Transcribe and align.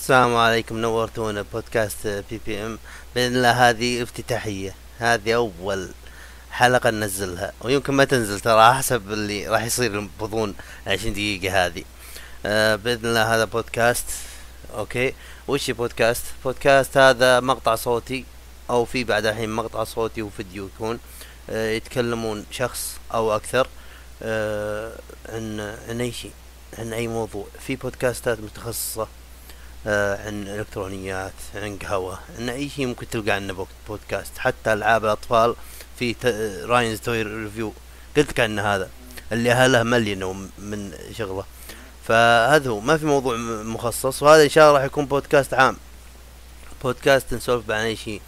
السلام 0.00 0.36
عليكم 0.36 0.76
نورتونا 0.78 1.44
بودكاست 1.52 2.24
بي 2.30 2.40
بي 2.46 2.66
إم. 2.66 2.78
بإذن 3.14 3.36
الله 3.36 3.70
هذه 3.70 4.02
افتتاحية 4.02 4.74
هذه 4.98 5.34
أول 5.34 5.90
حلقة 6.50 6.90
ننزلها. 6.90 7.52
ويمكن 7.60 7.94
ما 7.94 8.04
تنزل 8.04 8.40
ترى 8.40 8.74
حسب 8.74 9.12
اللي 9.12 9.48
راح 9.48 9.64
يصير 9.64 10.08
بغضون 10.20 10.54
20 10.86 11.12
دقيقة 11.12 11.66
هذه. 11.66 11.84
آه 12.46 12.76
بإذن 12.76 13.06
الله 13.06 13.34
هذا 13.34 13.44
بودكاست. 13.44 14.04
أوكي. 14.74 15.14
وش 15.48 15.70
بودكاست؟ 15.70 16.22
بودكاست 16.44 16.96
هذا 16.96 17.40
مقطع 17.40 17.74
صوتي 17.74 18.24
أو 18.70 18.84
في 18.84 19.04
بعد 19.04 19.26
الحين 19.26 19.50
مقطع 19.50 19.84
صوتي 19.84 20.22
وفيديو 20.22 20.66
يكون 20.74 20.98
آه 21.50 21.70
يتكلمون 21.70 22.46
شخص 22.50 22.96
أو 23.14 23.36
أكثر 23.36 23.68
آه 24.22 24.92
عن 25.28 25.76
عن 25.88 26.00
أي 26.00 26.12
شيء 26.12 26.32
عن 26.78 26.92
أي 26.92 27.08
موضوع. 27.08 27.46
في 27.66 27.76
بودكاستات 27.76 28.40
متخصصة. 28.40 29.08
عن 29.86 30.48
إلكترونيات 30.48 31.32
عن 31.54 31.78
قهوة 31.78 32.18
عن 32.38 32.48
أي 32.48 32.68
شيء 32.68 32.86
ممكن 32.86 33.08
تلقى 33.08 33.30
عنه 33.30 33.66
بودكاست. 33.88 34.38
حتى 34.38 34.72
ألعاب 34.72 35.04
الأطفال 35.04 35.54
في 35.98 36.16
Ryan's 36.68 37.00
Toy 37.00 37.22
Review 37.22 37.72
قلت 38.16 38.30
لك 38.30 38.40
عنه 38.40 38.62
هذا. 38.74 38.90
اللي 39.32 39.52
أهله 39.52 39.82
مليانه 39.82 40.32
من 40.58 40.92
شغله. 41.18 41.44
فهذا 42.08 42.70
هو. 42.70 42.80
ما 42.80 42.96
في 42.96 43.06
موضوع 43.06 43.36
مخصص 43.62 44.22
وهذا 44.22 44.44
إن 44.44 44.48
شاء 44.48 44.68
الله 44.68 44.78
راح 44.78 44.86
يكون 44.86 45.06
بودكاست 45.06 45.54
عام. 45.54 45.76
بودكاست 46.82 47.34
نسولف 47.34 47.70
عن 47.70 47.84
أي 47.84 47.96
شيء. 47.96 48.22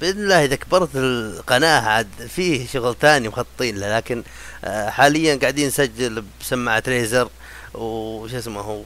بإذن 0.00 0.22
الله 0.22 0.44
إذا 0.44 0.56
كبرت 0.56 0.90
القناة 0.94 1.80
عاد 1.80 2.08
فيه 2.28 2.66
شغل 2.66 2.96
ثاني 3.00 3.28
مخططين 3.28 3.78
له. 3.78 3.96
لكن 3.96 4.22
آه، 4.64 4.90
حاليا 4.90 5.36
قاعدين 5.36 5.66
نسجل 5.66 6.24
بسماعة 6.40 6.82
ريزر 6.88 7.28
وش 7.74 8.34
اسمه 8.34 8.84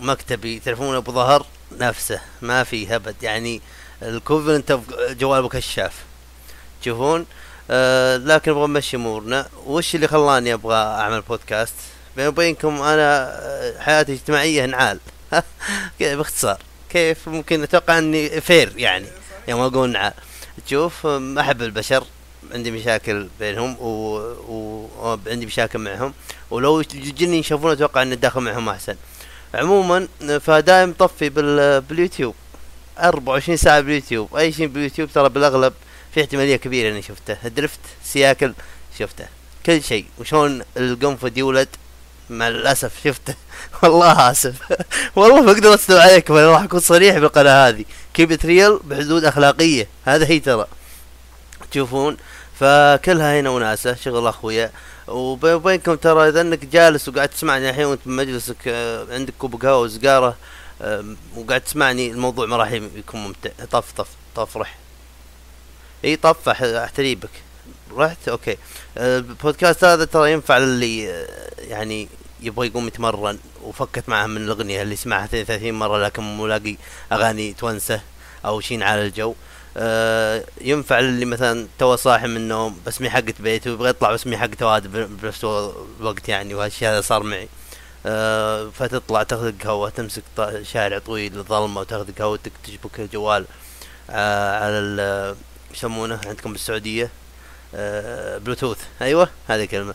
مكتبي 0.00 0.60
تلفون 0.60 0.96
أبو 0.96 1.12
ظهر. 1.12 1.46
نفسه 1.80 2.20
ما 2.42 2.64
في 2.64 2.96
هبد. 2.96 3.14
يعني 3.22 3.60
الكوفنت 4.02 4.78
جوال 5.00 5.38
ابو 5.38 5.48
كشاف 5.48 5.92
تشوفون 6.82 7.26
آه 7.70 8.16
لكن 8.16 8.50
أبغى 8.50 8.66
نمشي 8.66 8.96
أمورنا. 8.96 9.48
وش 9.66 9.94
اللي 9.94 10.08
خلاني 10.08 10.54
أبغى 10.54 10.76
أعمل 10.76 11.20
بودكاست؟ 11.20 11.74
بيني 12.16 12.28
وبينكم 12.28 12.82
أنا 12.82 13.38
آه، 13.42 13.80
حياتي 13.80 14.12
اجتماعية 14.12 14.64
انعال 14.64 14.98
كذا 15.98 16.16
باختصار. 16.16 16.58
كيف؟ 16.90 17.28
ممكن 17.28 17.62
أتوقع 17.62 17.98
إني 17.98 18.40
فير 18.40 18.72
يعني. 18.76 19.06
يوم 19.48 19.60
أقول 19.60 19.88
انعال 19.88 20.12
تشوف 20.66 21.06
أحب 21.06 21.62
البشر. 21.62 22.04
عندي 22.54 22.70
مشاكل 22.70 23.28
بينهم 23.40 23.76
وعندي 23.80 25.44
و... 25.44 25.48
مشاكل 25.48 25.78
معهم. 25.78 26.14
ولو 26.50 26.80
يجيني 26.80 27.38
يشوفون 27.38 27.72
أتوقع 27.72 28.02
إني 28.02 28.16
داخل 28.16 28.40
معهم 28.40 28.68
أحسن. 28.68 28.96
عموما 29.54 30.08
فدايم 30.40 30.92
طفي 30.92 31.28
بال... 31.28 31.80
باليوتيوب. 31.80 32.34
24 32.98 33.56
ساعة 33.56 33.80
باليوتيوب. 33.80 34.36
أي 34.36 34.52
شيء 34.52 34.66
باليوتيوب 34.66 35.12
ترى 35.12 35.28
بالأغلب 35.28 35.72
في 36.14 36.20
احتمالية 36.20 36.56
كبيرة 36.56 36.92
إني 36.92 37.02
شفته. 37.02 37.48
درفت 37.48 37.80
سياكل 38.04 38.54
شفته. 38.98 39.26
كل 39.66 39.82
شيء. 39.82 40.06
وشون 40.18 40.62
القنفذ 40.76 41.38
يولد؟ 41.38 41.68
مع 42.30 42.48
الأسف 42.48 42.92
شفته. 43.04 43.34
والله 43.82 44.30
آسف. 44.30 44.54
والله 45.16 45.40
ما 45.42 45.52
أقدر 45.52 45.74
استوعب 45.74 46.00
عليكم 46.00 46.36
أنا 46.36 46.50
راح 46.50 46.62
أكون 46.62 46.80
صريح 46.80 47.18
بالقناة 47.18 47.68
هذه. 47.68 47.84
keep 48.14 48.35
it 48.35 48.46
real 48.46 48.78
بحدود 48.84 49.24
أخلاقية. 49.24 49.88
هذا 50.04 50.26
هي 50.26 50.40
ترى. 50.40 50.66
تشوفون. 51.70 52.16
فكلها 52.60 53.40
هنا 53.40 53.50
وناسة. 53.50 53.94
شغل 53.94 54.26
أخويا. 54.26 54.70
وبينكم 55.08 55.94
ترى 55.94 56.28
إذا 56.28 56.40
إنك 56.40 56.64
جالس 56.64 57.08
وقاعد 57.08 57.28
تسمعني 57.28 57.70
الحين 57.70 57.84
وأنت 57.84 58.00
بمجلسك 58.06 58.56
آه، 58.66 59.06
عندك 59.14 59.34
كوب 59.38 59.62
قهوة 59.62 59.78
وسجاره 59.80 60.36
وقاعد 61.36 61.60
تسمعني 61.60 62.10
الموضوع 62.10 62.46
ما 62.46 62.56
راح 62.56 62.72
يكون 62.72 63.20
ممتع. 63.24 63.50
طف 63.70 63.92
طف 63.92 64.08
طف 64.36 64.56
رح. 64.56 64.76
إي 66.04 66.16
طف 66.16 66.48
أحتريبك. 66.48 67.30
رحت؟ 67.96 68.28
أوكي. 68.28 68.56
البودكاست 68.96 69.84
هذا 69.84 70.04
ترى 70.04 70.32
ينفع 70.32 70.58
للي 70.58 71.10
آه، 71.10 71.26
يعني 71.58 72.08
يبغى 72.40 72.66
يقوم 72.66 72.86
يتمرن 72.86 73.38
وفكت 73.62 74.08
معه 74.08 74.26
من 74.26 74.36
الأغنية 74.36 74.82
اللي 74.82 74.96
سمعها 74.96 75.26
30 75.26 75.72
مرة 75.74 75.98
لكن 75.98 76.22
مو 76.22 76.46
لاقي 76.46 76.76
أغاني 77.12 77.52
تونسه 77.52 78.00
أو 78.44 78.60
شين 78.60 78.82
على 78.82 79.06
الجو. 79.06 79.34
آه 79.76 80.44
ينفع 80.60 81.00
للي 81.00 81.24
مثلا 81.24 81.66
تو 81.78 81.96
صاحي 81.96 82.26
من 82.26 82.36
النوم 82.36 82.80
بسمي 82.86 83.10
حقة 83.10 83.34
بيته 83.40 83.70
ويبغى 83.70 83.88
يطلع 83.90 84.12
بسمي 84.12 84.36
حقة 84.38 84.66
واد 84.66 84.86
بنفس 85.22 85.44
الوقت 85.44 86.28
يعني 86.28 86.54
وهالشيء 86.54 86.88
هذا 86.88 87.00
صار 87.00 87.22
معي. 87.22 87.48
آه 88.06 88.70
فتطلع 88.70 89.22
تاخذ 89.22 89.52
قهوة 89.64 89.90
تمسك 89.90 90.22
شارع 90.62 90.98
طويل 90.98 91.42
ظلمة 91.42 91.80
وتاخذ 91.80 92.12
قهوتك 92.18 92.52
تشبك 92.64 93.00
الجوال 93.00 93.46
آه 94.10 94.64
على 94.64 95.34
يسمونه 95.74 96.20
عندكم 96.26 96.52
بالسعودية؟ 96.52 97.10
بلوتوث. 98.38 98.78
أيوه 99.02 99.28
هذه 99.48 99.64
كلمة. 99.64 99.94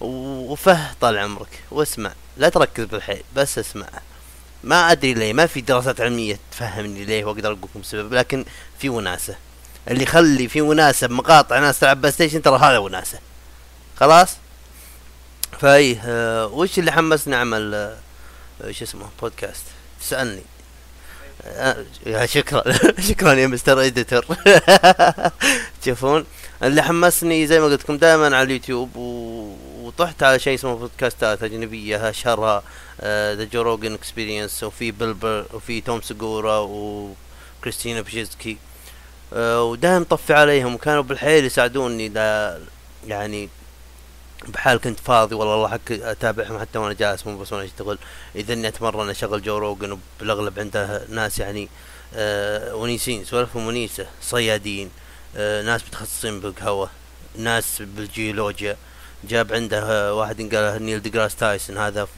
وفه 0.00 0.92
طال 1.00 1.18
عمرك 1.18 1.62
واسمع. 1.70 2.12
لا 2.36 2.48
تركز 2.48 2.84
بالحيل 2.84 3.22
بس 3.36 3.58
اسمع. 3.58 3.86
ما 4.64 4.92
أدري 4.92 5.14
ليه 5.14 5.32
ما 5.32 5.46
في 5.46 5.60
دراسات 5.60 6.00
علمية 6.00 6.38
تفهمني 6.52 7.04
ليه 7.04 7.24
وأقدر 7.24 7.46
أقول 7.48 7.58
لكم 7.62 7.80
السبب 7.80 8.14
لكن 8.14 8.44
في 8.78 8.88
وناسة. 8.88 9.34
اللي 9.90 10.02
يخلي 10.02 10.48
في 10.48 10.60
وناسة 10.60 11.06
بمقاطع 11.06 11.58
ناس 11.58 11.78
تلعب 11.78 12.00
بلاي 12.00 12.12
ستيشن 12.12 12.42
ترى 12.42 12.58
هذا 12.58 12.78
وناسة. 12.78 13.18
خلاص؟ 14.00 14.36
فاي 15.60 15.98
آه 16.04 16.46
وش 16.46 16.78
اللي 16.78 16.92
حمسني 16.92 17.34
اعمل 17.36 17.74
آه 17.74 18.70
شو 18.70 18.84
اسمه 18.84 19.06
بودكاست؟ 19.22 19.62
تسالني 20.00 20.42
آه 21.44 21.84
يا 22.06 22.26
شكرا. 22.26 22.62
شكرا 23.08 23.32
يا 23.32 23.46
mister 23.46 23.84
editor 23.84 24.24
تشوفون 25.82 26.24
اللي 26.62 26.82
حمسني 26.82 27.46
زي 27.46 27.60
ما 27.60 27.66
قلت 27.66 27.82
لكم 27.82 27.96
دائما 27.98 28.26
على 28.26 28.42
اليوتيوب 28.42 28.96
و... 28.96 29.19
وطحت 30.00 30.22
على 30.22 30.38
شيء 30.38 30.54
اسمه 30.54 30.74
بودكاستات 30.74 31.42
أجنبية 31.42 32.10
اشهرها 32.10 32.62
The 33.34 33.44
Joe 33.44 33.62
Rogan 33.62 33.94
Experience 33.94 34.62
وفي 34.64 34.90
Bill 34.90 35.18
Burr 35.18 35.46
وفي 35.54 35.80
Tom 35.80 36.00
Segura 36.00 36.58
و 36.58 36.72
Christina 36.72 38.00
Pazsitzky 38.00 38.56
آه 39.34 39.62
ودائما 39.62 40.04
طفي 40.04 40.34
عليهم 40.34 40.74
وكانوا 40.74 41.02
بالحيل 41.02 41.44
يساعدوني. 41.44 42.08
دا 42.08 42.60
يعني 43.06 43.48
بحال 44.48 44.80
كنت 44.80 45.00
فاضي 45.00 45.34
والله 45.34 45.54
الله 45.54 45.68
حق 45.68 45.90
أتابعهم 45.90 46.58
حتى 46.58 46.78
وأنا 46.78 46.94
جالس 46.94 47.26
مو 47.26 47.38
بس 47.38 47.52
وأنا 47.52 47.64
اشتغل 47.64 47.98
إذا 48.36 48.52
إني 48.52 48.68
أتمرن 48.68 49.10
أشغل 49.10 49.42
Joe 49.42 49.58
Rogan 49.58 49.98
وبالأغلب 50.18 50.58
عنده 50.58 51.04
ناس 51.08 51.38
يعني 51.38 51.68
آه 52.14 52.74
ونيسين 52.74 53.24
سوالفهم 53.24 53.66
ونيسة 53.66 54.06
صيادين 54.22 54.90
آه 55.36 55.62
ناس 55.62 55.84
متخصصين 55.84 56.40
بالقهوة 56.40 56.90
ناس 57.36 57.82
بالجيولوجيا. 57.82 58.76
جاب 59.24 59.52
عنده 59.52 60.14
واحد 60.14 60.54
قال 60.54 60.82
Neil 60.86 61.02
deGrasse 61.02 61.36
Tyson 61.36 61.78
هذا 61.78 62.08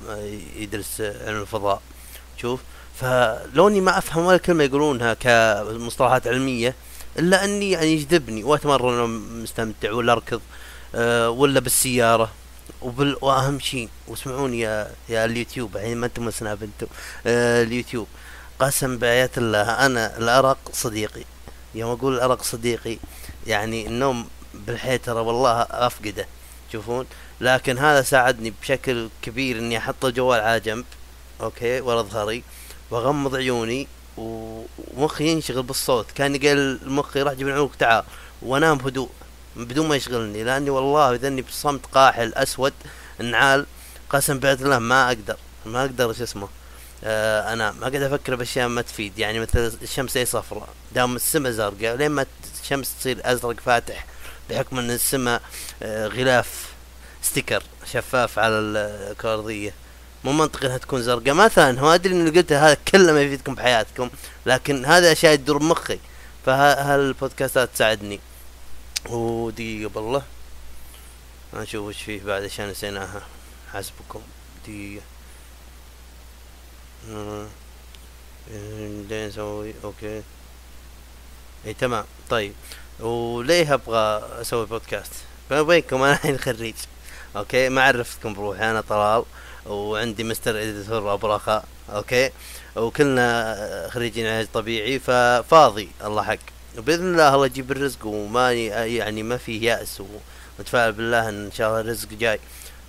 يدرس 0.57 1.01
علم 1.01 1.41
الفضاء 1.41 1.83
شوف. 2.37 2.61
فلوني 3.01 3.81
ما 3.81 3.99
أفهم 3.99 4.25
ولا 4.25 4.37
كلمة 4.37 4.65
يقولونها 4.65 5.15
كمصطلحات 5.15 6.27
علمية 6.27 6.75
إلا 7.19 7.45
أني 7.45 7.71
يعني 7.71 7.93
يجذبني 7.93 8.45
وأتمرن 8.45 9.09
مستمتع 9.43 9.93
ولا 9.93 10.13
أركض 10.13 10.41
أه 10.95 11.31
ولا 11.31 11.61
بالسيارة 11.61 12.31
وبال 12.83 13.17
وأهم 13.21 13.61
شيء 13.61 13.89
واسمعوني 14.09 14.61
يا 14.61 14.91
يا 15.09 15.25
اليوتيوب 15.25 15.77
يعني 15.77 15.95
ما 15.95 16.07
أنتم 16.07 16.31
سناب 16.31 16.63
أنتم 16.63 16.87
أه 17.27 17.63
اليوتيوب. 17.63 18.07
قسم 18.59 18.99
بآيات 18.99 19.39
الله 19.39 19.87
أنا 19.87 20.19
الأرق 20.19 20.59
صديقي. 20.73 21.25
يوم 21.75 21.91
أقول 21.91 22.15
الأرق 22.15 22.43
صديقي 22.43 22.99
يعني 23.47 23.87
النوم 23.87 24.29
بالحيل 24.55 24.99
ترى 24.99 25.21
والله 25.21 25.63
أفقده. 25.63 26.27
تشوفون. 26.73 27.07
لكن 27.41 27.79
هذا 27.79 28.03
ساعدني 28.03 28.53
بشكل 28.63 29.09
كبير 29.23 29.59
إني 29.59 29.79
أحط 29.79 30.05
الجوال 30.05 30.41
على 30.41 30.61
جنب 30.61 30.85
أوكي؟ 31.41 31.81
ورا 31.81 32.03
ظهري 32.03 32.43
وأغمض 32.91 33.37
عيوني 33.37 33.89
ومخي 34.17 35.29
ينشغل 35.29 35.63
بالصوت. 35.63 36.07
كان 36.15 36.37
قال 36.39 36.91
مخي 36.91 37.23
راح 37.23 37.33
جيب 37.33 37.49
العنق 37.49 37.71
تعال. 37.79 38.05
وأنام 38.43 38.79
بهدوء 38.79 39.11
بدون 39.57 39.89
ما 39.89 39.97
يشغلني. 39.97 40.45
لأني 40.45 40.71
والله 40.71 41.15
اذا 41.15 41.29
اني 41.29 41.43
بصمت 41.43 41.87
قاحل 41.87 42.35
أسود 42.35 42.73
نعال 43.19 43.67
قسم 44.11 44.39
بعد 44.39 44.63
الله 44.63 44.79
ما 44.79 45.09
أقدر. 45.09 45.37
ما 45.67 45.81
أقدر 45.81 46.13
شو 46.13 46.25
اسمه 46.25 46.49
آه 47.05 47.53
أنا 47.53 47.73
ما 47.73 47.89
قاعد 47.89 48.03
أفكر 48.03 48.35
بأشياء 48.35 48.69
ما 48.69 48.83
تفيد. 48.83 49.19
يعني 49.19 49.41
مثل 49.41 49.73
الشمس 49.83 50.17
أي 50.17 50.25
صفراء 50.25 50.69
دام 50.93 51.17
السماء 51.17 51.53
زرقاء 51.53 51.97
لين 51.97 52.11
ما 52.11 52.27
الشمس 52.63 52.95
تصير 53.01 53.21
أزرق 53.25 53.61
فاتح 53.61 54.07
بحكم 54.51 54.79
إن 54.79 54.91
السماء 54.91 55.43
آه، 55.83 56.07
غلاف 56.07 56.73
ستيكر 57.23 57.63
شفاف 57.93 58.39
على 58.39 58.59
الارضيه 58.59 59.75
مو 60.25 60.33
منطقي 60.33 60.67
إنها 60.67 60.79
تكون 60.79 61.03
زرقاء. 61.03 61.35
مثلا 61.35 61.81
هو 61.81 61.95
أدري 61.95 62.15
ان 62.15 62.27
اللي 62.27 62.41
قلته 62.41 62.67
هذا 62.67 62.75
كله 62.89 63.13
ما 63.13 63.23
يفيدكم 63.23 63.55
بحياتكم 63.55 64.11
لكن 64.47 64.85
هذا 64.85 65.13
أشياء 65.13 65.37
تدور 65.37 65.59
بمخي. 65.59 65.99
فهالبودكاستات 66.47 67.71
تساعدني. 67.75 68.21
ودقيقه 69.09 69.89
بالله. 69.89 70.23
نشوف 71.55 71.87
وش 71.87 72.03
فيه 72.03 72.23
بعد 72.23 72.45
عشان 72.45 72.69
نسيناها. 72.69 73.23
حسبكم. 73.73 74.23
دقيقة. 74.67 75.03
بعدين 78.51 79.29
نسوي؟ 79.29 79.75
أوكي. 79.85 80.23
إي 81.67 81.75
تمام. 81.75 82.05
طيب. 82.31 82.53
وليه 83.03 83.75
أبغى 83.75 84.23
أسوي 84.41 84.67
بودكاست 84.67 85.13
بيني 85.51 85.61
وبينكم 85.61 86.03
أنا 86.03 86.13
الحين 86.13 86.39
خريج. 86.39 86.75
أوكي 87.37 87.69
ما 87.69 87.83
عرفتكم 87.83 88.35
بروحي. 88.35 88.71
أنا 88.71 88.81
طلال 88.81 89.25
وعندي 89.67 90.25
mister 90.25 90.63
editor 90.63 91.15
أبو 91.15 91.27
رخاء. 91.27 91.65
أوكي 91.95 92.31
وكلنا 92.77 93.89
خريجين 93.93 94.27
علاج 94.27 94.47
طبيعي 94.55 94.99
ففاضي. 94.99 95.89
الله 96.05 96.23
حق. 96.23 96.39
وبإذن 96.79 97.13
الله 97.13 97.35
الله 97.35 97.47
يجيب 97.47 97.73
الرزق 97.73 98.07
وما 98.07 98.53
يعني 98.53 99.23
ما 99.23 99.37
فيه 99.37 99.71
يأس 99.71 100.03
ومتفائل 100.59 100.93
بالله 100.93 101.29
إن 101.29 101.51
شاء 101.55 101.69
الله 101.69 101.81
الرزق 101.81 102.09
جاي. 102.09 102.41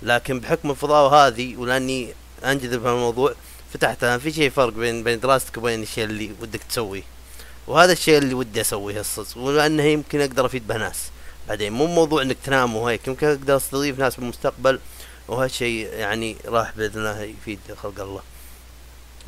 لكن 0.02 0.40
بحكم 0.40 0.70
الفضاوة 0.70 1.26
هذه 1.26 1.56
ولأني 1.56 2.14
أنجذب 2.44 2.82
في 2.82 2.88
الموضوع 2.88 3.34
فتحت 3.74 4.04
في 4.04 4.32
شيء 4.32 4.50
فرق 4.50 4.72
بين 4.72 5.02
بين 5.02 5.20
دراستك 5.20 5.56
وبين 5.56 5.82
الشيء 5.82 6.04
اللي 6.04 6.32
ودك 6.40 6.62
تسويه. 6.62 7.13
وهذا 7.66 7.92
الشيء 7.92 8.18
اللي 8.18 8.34
ودي 8.34 8.60
أسويه 8.60 9.00
الصدق 9.00 9.38
ولأنه 9.38 9.82
يمكن 9.82 10.20
أقدر 10.20 10.46
أفيد 10.46 10.66
به 10.66 10.76
ناس. 10.76 10.98
بعدين 11.48 11.72
مو 11.72 11.86
موضوع 11.86 12.22
إنك 12.22 12.36
تنام 12.44 12.76
وهيك 12.76 13.08
يمكن 13.08 13.26
أقدر 13.26 13.56
أستضيف 13.56 13.98
ناس 13.98 14.16
بالمستقبل 14.16 14.80
وهالشيء 15.28 15.92
يعني 15.92 16.36
راح 16.44 16.72
بإذن 16.76 16.98
الله 16.98 17.22
يفيد 17.22 17.58
خلق 17.82 18.00
الله. 18.00 18.22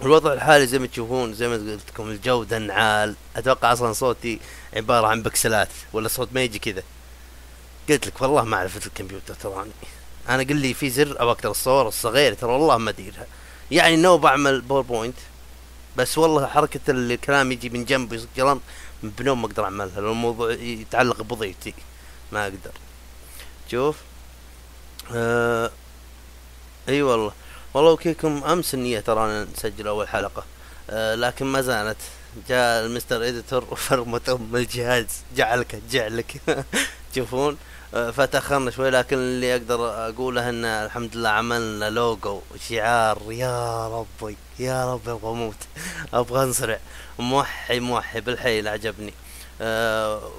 الوضع 0.03 0.33
الحالي 0.33 0.67
زي 0.67 0.79
ما 0.79 0.87
تشوفون 0.87 1.35
زي 1.35 1.49
ما 1.49 1.55
قلت 1.55 1.81
لكم 1.89 2.11
الجودة 2.11 2.59
نعال 2.59 3.15
أتوقع 3.37 3.73
أصلا 3.73 3.93
صوتي 3.93 4.41
عبارة 4.75 5.07
عن 5.07 5.23
بكسلات 5.23 5.69
ولا 5.93 6.09
صوت 6.09 6.29
ما 6.33 6.43
يجي 6.43 6.59
كذا. 6.59 6.83
قلت 7.89 8.07
لك 8.07 8.23
والله 8.23 8.45
ما 8.45 8.57
عرفت 8.57 8.87
الكمبيوتر 8.87 9.35
تراني. 9.35 9.71
أنا 10.29 10.43
قل 10.43 10.57
لي 10.57 10.75
في 10.75 10.91
زر 10.91 11.17
ابى 11.23 11.31
أقدر 11.31 11.51
الصور 11.51 11.89
الصغير 11.89 12.35
ترى 12.35 12.53
والله 12.53 12.77
ما 12.77 12.91
اديرها 12.91 13.27
يعني 13.71 13.97
نو 13.97 14.19
بعمل 14.19 14.61
باوربوينت 14.61 15.17
بس 15.97 16.19
والله 16.19 16.47
حركة 16.47 16.81
الكلام 16.89 17.53
يجي 17.53 17.69
من 17.69 17.85
جنب 17.85 18.13
يصير 18.13 18.59
بنوم 19.03 19.43
ما 19.43 19.47
أقدر 19.49 19.65
أعملها 19.65 20.01
لو 20.01 20.13
الموضوع 20.13 20.53
يتعلق 20.53 21.23
بوظيفتي 21.23 21.75
ما 22.33 22.43
أقدر. 22.45 22.73
شوف. 23.71 23.97
آه 25.15 25.71
إي 26.89 27.03
والله. 27.03 27.33
والله 27.75 27.91
وكيكم 27.93 28.45
أمس 28.45 28.75
النية 28.75 29.01
ترى 29.01 29.47
نسجل 29.57 29.87
أول 29.87 30.09
حلقة. 30.09 30.45
آه 30.91 31.15
لكن 31.15 31.47
ما 31.47 31.61
زالت. 31.61 31.97
جاء 32.49 32.87
ال 32.87 32.93
mister 32.93 33.29
editor 33.29 33.65
وفرمت 33.71 34.29
ام 34.29 34.57
الجهاز. 34.57 35.07
جعلك 35.37 35.83
جعلك. 35.91 36.37
تشوفون 37.13 37.57
فتأخرنا 37.93 38.71
شوي 38.71 38.91
لكن 38.91 39.17
اللي 39.17 39.55
أقدر 39.55 40.09
أقوله 40.09 40.49
إن 40.49 40.65
الحمد 40.65 41.17
لله 41.17 41.29
عملنا 41.29 41.91
لوجو 41.91 42.41
شعار 42.69 43.23
يا 43.29 43.89
ربي 43.89 44.37
يا 44.59 44.95
ربي 44.95 45.11
أبغى 45.11 45.31
أموت 45.31 45.57
أبغى 46.15 46.43
انصرع 46.43 46.79
موحي 47.19 47.81
موحي 47.81 48.21
بالحيل 48.21 48.69
عجبني. 48.69 49.15
آه 49.61 50.31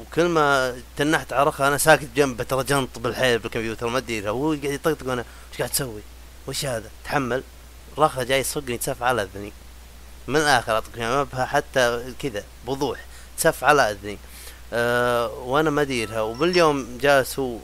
وكل 0.00 0.28
ما 0.28 0.76
تنحت 0.96 1.32
عرقها 1.32 1.68
أنا 1.68 1.78
ساكت 1.78 2.08
جنبه 2.16 2.44
ترى 2.44 2.64
جنط 2.64 2.98
بالحيل 2.98 3.38
بالكمبيوتر 3.38 3.88
ما 3.88 3.98
أدري 3.98 4.28
هو 4.28 4.48
قاعد 4.48 4.64
يطقطق 4.64 5.08
وأنا 5.08 5.24
إيش 5.52 5.58
قاعد 5.58 5.70
تسوي؟ 5.70 6.02
وش 6.46 6.64
هذا؟ 6.64 6.90
تحمل. 7.04 7.42
رخه 7.98 8.22
جاي 8.22 8.40
يصقني 8.40 8.78
تسف 8.78 9.02
على 9.02 9.22
أذني. 9.22 9.52
من 10.28 10.36
الآخر 10.36 10.72
اعطيك 10.72 10.98
ما 10.98 11.22
بها 11.22 11.44
حتى 11.44 12.14
كذا 12.18 12.44
بوضوح. 12.66 12.98
تسف 13.38 13.64
على 13.64 13.90
أذني. 13.90 14.18
أه 14.72 15.32
وأنا 15.32 15.70
ما 15.70 15.82
اديرها 15.82 16.20
وباليوم 16.20 16.98
جالس 17.00 17.38
هو 17.38 17.58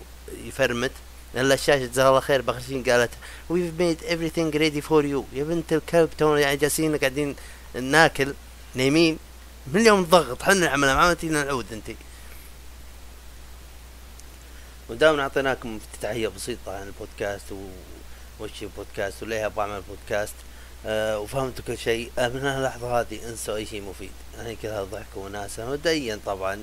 يفرمت 0.44 0.92
الا 1.34 1.54
الشاشه 1.54 1.86
جزاها 1.86 2.08
الله 2.08 2.20
خير 2.20 2.42
بخشين. 2.42 2.84
قالت 2.84 3.10
we've 3.50 3.78
made 3.78 4.04
everything 4.04 4.58
ready 4.58 4.80
for 4.80 5.02
you. 5.02 5.22
يا 5.32 5.44
بنت 5.44 5.72
الكلب 5.72 6.10
تونا 6.18 6.40
يعني 6.40 6.56
جالسين 6.56 6.96
قاعدين 6.96 7.36
ناكل 7.74 8.34
نايمين. 8.74 9.18
من 9.66 9.80
اليوم 9.80 10.00
الضغط 10.00 10.42
حنا 10.42 10.68
عملنا 10.68 10.94
ما 10.94 11.00
عملتينا 11.00 11.44
نعود 11.44 11.72
انتي 11.72 11.96
ودائما 14.88 15.22
أعطيناكم 15.22 15.76
افتتاحيه 15.76 16.28
بسيطة 16.28 16.76
عن 16.76 16.86
البودكاست 16.86 17.52
و... 17.52 17.66
وش 18.40 18.62
البودكاست 18.62 19.22
وليه 19.22 19.46
أبغى 19.46 19.60
أعمل 19.64 19.82
بودكاست. 19.88 20.34
أه 20.86 21.18
وفهمتوا 21.18 21.64
كل 21.64 21.78
شيء. 21.78 22.10
من 22.18 22.46
اللحظة 22.46 23.00
هذه 23.00 23.28
انسوا 23.28 23.56
أي 23.56 23.66
شيء 23.66 23.82
مفيد. 23.82 24.10
يعني 24.36 24.56
كذا 24.56 24.84
ضحك 24.84 25.16
وناسة. 25.16 25.70
مبدئيا 25.70 26.20
طبعا 26.26 26.62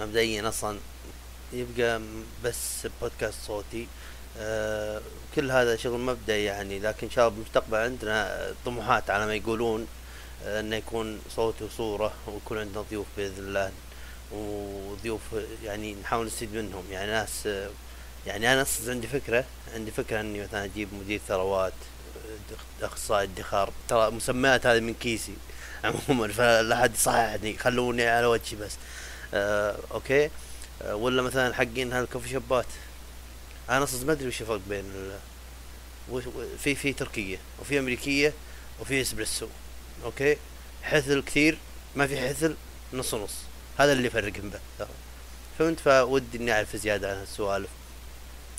مبدئيا 0.00 0.48
أصلا 0.48 0.78
يبقى 1.52 2.00
بس 2.44 2.86
بودكاست 3.00 3.38
صوتي. 3.46 3.86
أه 4.38 5.00
كل 5.34 5.50
هذا 5.50 5.76
شغل 5.76 6.00
مبدئي 6.00 6.44
يعني 6.44 6.78
لكن 6.78 7.06
ان 7.06 7.12
شاء 7.12 7.28
الله 7.28 7.38
بالمستقبل 7.38 7.76
عندنا 7.78 8.52
طموحات 8.64 9.10
على 9.10 9.26
ما 9.26 9.34
يقولون 9.34 9.86
أه 10.44 10.60
إنه 10.60 10.76
يكون 10.76 11.20
صوتي 11.36 11.64
وصورة 11.64 12.12
ويكون 12.26 12.58
عندنا 12.58 12.84
ضيوف 12.90 13.06
بإذن 13.16 13.38
الله 13.38 13.72
وضيوف 14.32 15.20
يعني 15.64 15.94
نحاول 15.94 16.26
نستفيد 16.26 16.54
منهم. 16.54 16.84
يعني 16.90 17.10
ناس 17.10 17.48
يعني 18.26 18.52
أنا 18.52 18.66
عندي 18.88 19.06
فكرة 19.06 19.44
عندي 19.74 19.90
فكرة 19.90 20.20
إني 20.20 20.42
مثلا 20.42 20.64
أجيب 20.64 20.88
مدير 20.94 21.20
ثروات 21.28 21.72
أخصائي 22.82 23.24
ادخار 23.36 23.72
ترى 23.88 24.10
مسميات 24.10 24.66
هذه 24.66 24.80
من 24.80 24.94
كيسي 24.94 25.34
عموما 25.84 26.28
فلا 26.28 26.76
حد 26.76 26.94
يصححني 26.94 27.58
خلوني 27.58 28.06
على 28.06 28.26
وجهي 28.26 28.56
بس. 28.56 28.72
آه 29.34 29.76
أوكي؟ 29.92 30.30
آه 30.82 30.94
ولا 30.96 31.22
مثلا 31.22 31.54
حقين 31.54 31.92
هالكوفي 31.92 32.28
شوبات 32.28 32.66
أنا 33.70 33.84
أصلا 33.84 34.04
ما 34.06 34.12
أدري 34.12 34.28
وش 34.28 34.40
الفرق 34.40 34.60
بين 34.68 34.84
في 36.58 36.74
في 36.74 36.92
تركية 36.92 37.38
وفي 37.60 37.78
أمريكية 37.78 38.32
وفي 38.80 39.00
إسبريسو 39.00 39.46
okay؟ 40.04 40.36
حثل 40.82 41.22
كثير 41.22 41.58
ما 41.96 42.06
في 42.06 42.28
حثل 42.28 42.56
نص 42.92 43.14
نص. 43.14 43.34
هذا 43.78 43.92
اللي 43.92 44.06
يفرقهم 44.06 44.50
به 44.50 44.86
فهمت؟ 45.58 45.80
فودي 45.80 46.38
إني 46.38 46.52
أعرف 46.52 46.76
زيادة 46.76 47.10
عن 47.10 47.16
هالسوالف. 47.16 47.68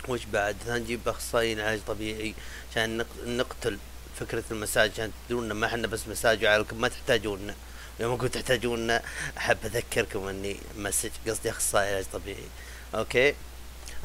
وش 0.07 0.25
بعد؟ 0.25 0.55
نجيب 0.67 1.07
اخصائيين 1.07 1.59
علاج 1.59 1.79
طبيعي 1.87 2.33
عشان 2.71 3.05
نقتل 3.25 3.77
فكرة 4.19 4.43
المساج 4.51 4.91
عشان 4.91 5.11
تدرون 5.27 5.51
ما 5.51 5.67
إحنا 5.67 5.87
بس 5.87 6.07
مساج 6.07 6.45
وعليكم 6.45 6.81
ما 6.81 6.87
تحتاجوننا. 6.87 7.55
يوم 7.99 8.13
أقول 8.13 8.29
تحتاجوننا 8.29 9.01
أحب 9.37 9.57
أذكركم 9.65 10.27
إني 10.27 10.57
مسج 10.77 11.09
قصدي 11.27 11.49
أخصائي 11.49 11.93
علاج 11.93 12.05
طبيعي. 12.13 12.47
okay؟ 12.95 13.35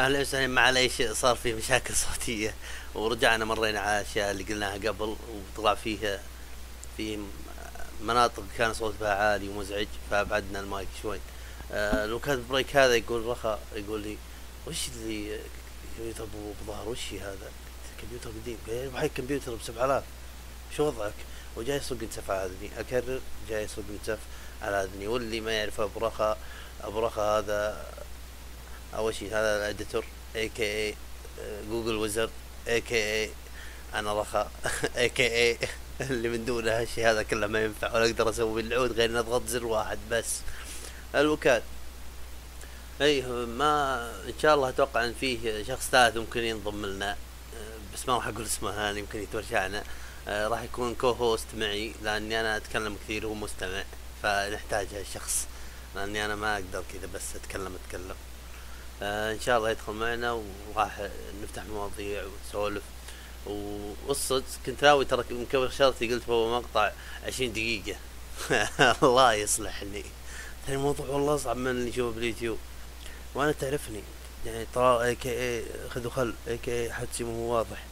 أهلا 0.00 0.20
وسهلا. 0.20 0.46
معليش 0.46 1.02
صار 1.02 1.36
في 1.36 1.54
مشاكل 1.54 1.94
صوتية. 1.94 2.54
ورجعنا 2.94 3.44
مرينا 3.44 3.80
على 3.80 4.00
الاشياء 4.00 4.30
اللي 4.30 4.44
قلناها 4.44 4.74
قبل 4.74 5.16
وطلع 5.56 5.74
فيها 5.74 6.20
في 6.96 7.18
مناطق 8.02 8.44
كان 8.58 8.74
صوت 8.74 8.94
بها 9.00 9.14
عالي 9.14 9.48
ومزعج 9.48 9.86
فأبعدنا 10.10 10.60
المايك 10.60 10.88
شوي. 11.02 11.20
آه 11.72 12.06
لو 12.06 12.18
كان 12.18 12.44
break 12.50 12.76
هذا 12.76 12.94
يقول 12.94 13.26
رخا 13.26 13.60
يقول 13.74 14.00
لي 14.00 14.16
وش 14.66 14.88
اللي 14.88 15.40
كمبيوتر 15.96 16.26
بظهر 16.62 16.88
وش 16.88 17.12
هذا؟ 17.12 17.50
كمبيوتر 18.02 18.30
قديم. 18.30 18.58
قال 18.66 19.02
لي 19.02 19.08
كمبيوتر 19.08 19.54
ب 19.54 19.62
7000 19.62 20.04
شو 20.76 20.86
وضعك؟ 20.86 21.12
وجاي 21.58 21.76
يسوق 21.76 21.98
نتف 22.02 22.30
على 22.30 22.46
اذني 22.46 22.70
أكرر 22.80 23.20
جاي 23.48 23.64
يسوق 23.64 23.84
نتف 24.02 24.18
على 24.62 24.84
اذني 24.84 25.06
واللي 25.06 25.40
ما 25.40 25.52
يعرف 25.52 25.80
أبو 25.80 27.00
رخا 27.00 27.38
هذا 27.38 27.86
أول 28.94 29.14
شيء 29.14 29.28
هذا 29.28 29.56
الإديتور 29.56 30.04
اي 30.36 30.48
كي 30.48 30.64
اي 30.64 30.94
جوجل 31.70 31.96
ويزرد 31.96 32.30
اي 32.68 32.80
كي 32.80 32.94
اي 32.94 33.30
أنا 33.94 34.20
رخا 34.20 34.50
اي 34.96 35.08
كي 35.08 35.26
اي 35.26 35.58
اللي 36.00 36.28
من 36.28 36.44
دون 36.44 36.68
هالشيء 36.68 37.10
هذا 37.10 37.22
كله 37.22 37.46
ما 37.46 37.64
ينفع 37.64 37.94
ولا 37.94 38.04
أقدر 38.04 38.30
أسوي 38.30 38.60
العود 38.60 38.92
غير 38.92 39.10
إني 39.10 39.18
أضغط 39.18 39.46
زر 39.46 39.66
واحد 39.66 39.98
بس. 40.10 40.40
الوكال. 41.14 41.62
أي 43.00 43.22
ما 43.46 44.10
إن 44.28 44.34
شاء 44.42 44.54
الله 44.54 44.68
أتوقع 44.68 45.04
إن 45.04 45.14
فيه 45.20 45.64
شخص 45.64 45.88
ثالث 45.88 46.16
ممكن 46.16 46.44
ينضم 46.44 46.86
لنا. 46.86 47.16
بس 47.94 48.08
ما 48.08 48.14
راح 48.14 48.26
أقول 48.26 48.44
اسمه 48.44 48.70
الان 48.70 48.98
يمكن 48.98 49.22
يتورشعنا 49.22 49.84
آه 50.28 50.48
راح 50.48 50.62
يكون 50.62 50.94
co-host 50.94 51.46
معي 51.56 51.94
لأني 52.02 52.40
أنا 52.40 52.56
أتكلم 52.56 52.96
كثير 53.04 53.26
وهو 53.26 53.34
مستمع 53.34 53.84
فنحتاج 54.22 54.86
هالشخص 54.94 55.46
لأني 55.94 56.24
أنا 56.24 56.34
ما 56.34 56.54
أقدر 56.54 56.84
كذا 56.92 57.06
بس 57.14 57.36
أتكلم 57.36 57.78
أتكلم. 57.84 58.14
آه 59.02 59.32
إن 59.32 59.40
شاء 59.40 59.58
الله 59.58 59.70
يدخل 59.70 59.92
معنا 59.92 60.42
وراح 60.74 61.08
نفتح 61.42 61.64
مواضيع 61.64 62.24
ونسولف. 62.24 62.82
والصدق 64.06 64.44
كنت 64.66 64.84
ناوي 64.84 65.04
ترى 65.04 65.24
من 65.30 65.46
قبل 65.52 65.72
شرطي 65.72 66.14
قلت 66.14 66.28
هو 66.28 66.60
مقطع 66.60 66.92
عشرين 67.26 67.52
دقيقة. 67.52 67.96
الله 69.02 69.32
يصلحني. 69.32 70.04
الموضوع 70.68 71.06
والله 71.06 71.34
اصعب 71.34 71.56
من 71.56 71.70
اللي 71.70 71.88
يشوفه 71.88 72.14
باليوتيوب. 72.14 72.58
وأنا 73.34 73.52
تعرفني 73.52 74.02
يعني 74.46 74.66
ترى 74.74 75.04
اي 75.04 75.14
كي 75.14 75.30
اي 75.30 75.64
خذ 75.90 76.06
وخل 76.06 76.34
اي 76.48 76.58
كي 76.58 76.82
اي 76.82 76.92
حدسي 76.92 77.24
مو 77.24 77.32
واضح. 77.32 77.84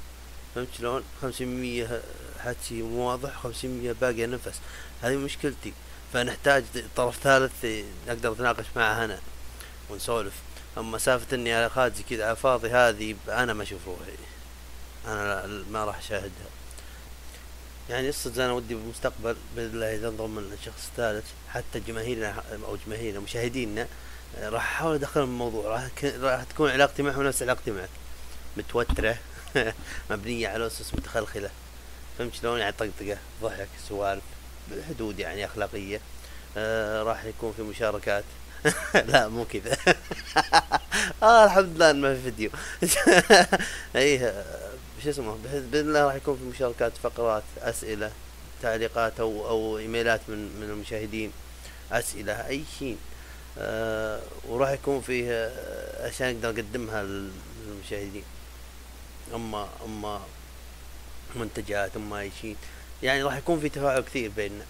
فهمت 0.57 0.69
شلون؟ 0.79 1.03
خمسمية 1.23 2.03
حدسي 2.41 2.83
مو 2.83 3.11
واضح 3.11 3.37
خمسمية 3.43 3.93
باقي 3.93 4.27
نفس. 4.27 4.61
هذه 5.03 5.17
مشكلتي. 5.17 5.73
فنحتاج 6.13 6.65
طرف 6.97 7.19
ثالث 7.23 7.67
نقدر 8.09 8.33
نتناقش 8.33 8.65
معه 8.77 9.05
هنا 9.05 9.19
ونسولف. 9.91 10.33
أما 10.79 10.99
سالفة 10.99 11.37
إني 11.37 11.55
على 11.55 11.71
خادزي 11.71 12.03
كذا 12.03 12.27
على 12.27 12.37
فاضي 12.37 12.71
هذه 12.71 13.17
أنا 13.29 13.53
ما 13.53 13.63
أشوف 13.63 13.81
روحي. 13.87 14.13
أنا 15.07 15.47
ما 15.71 15.85
راح 15.85 15.99
أشاهدها. 15.99 16.49
يعني 17.91 18.13
صدق 18.13 18.45
أنا 18.45 18.53
ودي 18.53 18.75
بالمستقبل 18.75 19.37
بإذن 19.57 19.75
الله 19.75 19.95
إذا 19.95 20.09
انضم 20.09 20.41
لنا 20.41 20.57
شخص 20.65 20.91
ثالث 20.97 21.25
حتى 21.49 21.81
جماهيرنا 21.81 22.43
أو 22.67 22.77
جماهيرنا 22.87 23.21
مشاهدينا 23.21 23.89
راح 24.43 24.63
أحاول 24.63 24.95
أدخلهم 24.95 25.29
الموضوع. 25.29 25.65
راح 25.73 25.89
راح 26.05 26.43
تكون 26.43 26.71
علاقتي 26.71 27.03
معهم 27.03 27.23
نفس 27.23 27.43
علاقتي 27.43 27.71
معك. 27.71 27.89
متوترة. 28.57 29.19
مبنية 30.11 30.49
على 30.49 30.67
أسس 30.67 30.95
متخلخلة. 30.95 31.51
فهمت 32.19 32.35
شلون؟ 32.35 32.59
يعني 32.59 32.73
طقطقة 32.73 33.19
ضحك 33.43 33.69
سوالف 33.89 34.23
بحدود 34.71 35.19
يعني 35.19 35.45
أخلاقية. 35.45 36.01
آه 36.57 37.03
راح 37.03 37.25
يكون 37.25 37.53
في 37.57 37.63
مشاركات. 37.63 38.25
لا 39.09 39.29
مو 39.29 39.45
كذا. 39.45 39.77
آه 41.23 41.45
الحمد 41.45 41.77
لله 41.77 41.93
ما 41.93 42.15
في 42.15 42.23
فيديو. 42.23 42.51
إيه 43.97 44.45
شو 45.05 45.11
اسمه؟ 45.11 45.37
بإذن 45.45 45.89
الله 45.89 46.05
راح 46.05 46.15
يكون 46.15 46.37
في 46.37 46.45
مشاركات 46.45 46.93
فقرات 47.03 47.43
أسئلة 47.59 48.11
تعليقات 48.63 49.21
أو 49.21 49.49
أو 49.49 49.79
إيميلات 49.79 50.21
من 50.29 50.39
من 50.61 50.71
المشاهدين. 50.71 51.33
أسئلة 51.93 52.33
أي 52.33 52.65
شيء. 52.79 52.97
آه 53.59 54.21
وراح 54.49 54.71
يكون 54.71 55.01
فيه 55.01 55.31
آه، 55.31 56.09
اشياء 56.09 56.33
نقدر 56.33 56.53
نقدمها 56.53 57.03
للمشاهدين. 57.03 58.25
اما 59.35 59.69
أما 59.85 60.21
منتجات 61.37 61.97
أما 61.97 62.21
أي 62.21 62.31
شيء. 62.41 62.57
يعني 63.03 63.23
راح 63.23 63.37
يكون 63.37 63.61
في 63.61 63.69
تفاعل 63.69 64.01
كثير 64.01 64.31
بيننا. 64.37 64.65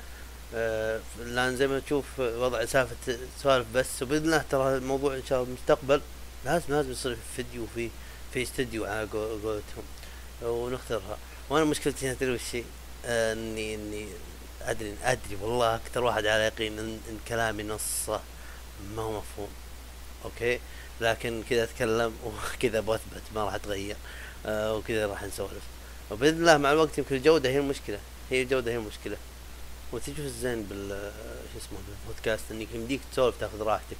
آه 0.54 1.00
لأن 1.18 1.56
زي 1.56 1.66
ما 1.66 1.80
تشوف 1.80 2.04
وضع 2.18 2.64
سالفه 2.64 3.18
سوالف 3.42 3.66
بس 3.74 4.02
وبإذن 4.02 4.24
الله 4.24 4.44
ترى 4.50 4.76
الموضوع 4.76 5.14
إن 5.14 5.22
شاء 5.28 5.42
الله 5.42 5.48
المستقبل 5.48 6.00
لازم 6.44 6.64
لازم 6.68 6.90
يصير 6.90 7.16
فيديو 7.36 7.66
في 7.74 7.90
في 8.32 8.42
استديو 8.42 8.84
على 8.84 9.08
قولتهم. 9.12 9.84
ونختارها. 10.42 11.18
وأنا 11.50 11.64
مشكلتي 11.64 12.14
تدري 12.14 12.34
وش 12.34 12.56
آه 13.04 13.32
اني 13.32 13.74
إني 13.74 14.08
ادري 14.62 14.94
أدري 15.02 15.36
والله 15.40 15.74
أكثر 15.74 16.04
واحد 16.04 16.26
على 16.26 16.42
يقين 16.42 16.78
ان, 16.78 17.00
إن 17.08 17.18
كلامي 17.28 17.62
نصه 17.62 18.20
ما 18.96 19.02
هو 19.02 19.18
مفهوم. 19.18 19.48
أوكي؟ 20.24 20.60
لكن 21.00 21.42
كذا 21.50 21.64
أتكلم 21.64 22.14
وكذا 22.26 22.80
بثبت 22.80 23.22
ما 23.34 23.44
راح 23.44 23.54
أتغير. 23.54 23.96
آه 24.46 24.76
وكذا 24.76 25.06
راح 25.06 25.22
نسولف. 25.22 25.62
وبإذن 26.10 26.40
الله 26.40 26.56
مع 26.56 26.72
الوقت 26.72 26.98
يمكن 26.98 27.16
الجودة 27.16 27.48
هي 27.48 27.58
المشكلة. 27.58 27.98
هي 28.30 28.42
الجودة 28.42 28.72
هي 28.72 28.76
المشكلة. 28.76 29.16
وتشوف 29.92 30.18
الزين 30.18 30.62
بال 30.62 31.12
شو 31.52 31.58
اسمه 31.58 31.78
بالبودكاست 31.88 32.44
انك 32.50 32.68
يمديك 32.74 33.00
تسولف 33.12 33.34
تاخذ 33.40 33.62
راحتك 33.62 33.96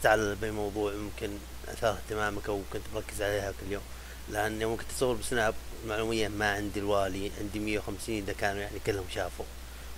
تتعلم 0.00 0.34
بأي 0.34 0.50
موضوع 0.50 0.92
ممكن 0.92 1.30
أثار 1.68 1.92
اهتمامك 1.92 2.48
أو 2.48 2.62
كنت 2.72 2.82
مركز 2.94 3.22
عليها 3.22 3.52
كل 3.52 3.72
يوم. 3.72 3.82
لأن 4.30 4.64
ممكن 4.64 4.84
تصور 4.96 5.14
بسناب 5.14 5.54
معلومية 5.86 6.28
ما 6.28 6.52
عندي 6.52 6.80
الوالي 6.80 7.30
عندي 7.40 7.58
مية 7.58 7.78
وخمسين 7.78 8.22
إذا 8.22 8.32
كانوا 8.32 8.60
يعني 8.60 8.78
كلهم 8.86 9.04
شافوا. 9.14 9.44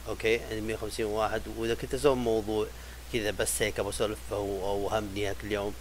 okay؟ 0.09 0.41
عندي 0.41 0.61
مية 0.61 0.75
وخمسين 0.75 1.07
واحد. 1.07 1.43
وإذا 1.57 1.75
كنت 1.75 1.95
أسوي 1.95 2.17
موضوع 2.17 2.67
كذا 3.12 3.31
بس 3.31 3.62
هيك 3.62 3.81
ابى 3.81 3.89
أسولف 3.89 4.19
أو 4.33 4.89
همني 4.89 5.35
كل 5.35 5.53
يوم 5.53 5.75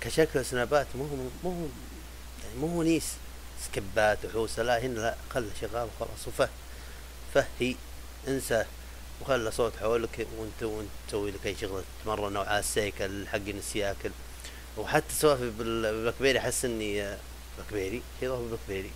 كشكل 0.00 0.44
سنابات 0.44 0.86
مو 0.94 1.28
مو 1.44 1.68
يعني 2.44 2.58
مو 2.60 2.82
nice. 2.82 3.12
سكبات 3.64 4.24
وحوسة 4.24 4.62
لا 4.62 4.78
هنا 4.78 4.98
لا 5.00 5.14
خله 5.30 5.50
شغال 5.60 5.88
وخلاص 5.96 6.28
وفه 6.28 6.48
فهي 7.34 7.74
انسى 8.28 8.64
وخلى 9.20 9.50
صوت 9.50 9.72
حولك 9.80 10.26
وانت 10.38 10.62
وانت 10.62 10.88
تسوي 11.08 11.30
لك 11.30 11.46
أي 11.46 11.56
شغلة 11.56 11.84
تمرن 12.04 12.36
أو 12.36 12.42
على 12.42 12.58
السيكل 12.58 13.28
حق 13.28 13.36
السياكل. 13.48 14.10
وحتى 14.78 15.14
سوالفي 15.14 15.50
بالبلاكبيري 15.50 16.38
أحس 16.38 16.64
إني 16.64 17.16
بلاكبيري 17.56 18.02
كذا 18.20 18.30
بالبلاكبيري 18.30 18.90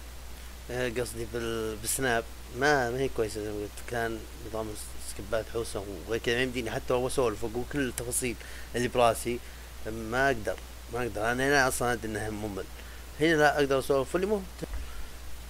آه، 0.70 0.88
قصدي 0.88 1.26
بالسناب 1.82 2.24
ما 2.58 2.90
ما 2.90 2.98
هي 2.98 3.08
كويسة 3.08 3.40
زي 3.44 3.50
ما 3.50 3.56
قلت 3.56 3.90
كان 3.90 4.18
نظام 4.48 4.68
سكبات 5.10 5.44
حوسة 5.52 5.84
وغير 6.08 6.20
كذا 6.20 6.34
ما 6.34 6.42
يمديني 6.42 6.70
حتى 6.70 6.94
لو 6.94 7.06
أسولف 7.06 7.44
وأقول 7.44 7.64
كل 7.72 7.88
التفاصيل 7.88 8.36
اللي 8.76 8.88
براسي 8.88 9.38
ما 9.86 10.26
أقدر 10.26 10.56
ما 10.94 11.02
أقدر. 11.02 11.32
أنا 11.32 11.48
هنا 11.48 11.68
أصلا 11.68 11.92
أدري 11.92 12.12
انه 12.12 12.30
ممل. 12.30 12.64
هنا 13.22 13.36
لا 13.36 13.58
أقدر 13.58 13.78
أسولف 13.78 14.16
اللي 14.16 14.26
مو 14.26 14.42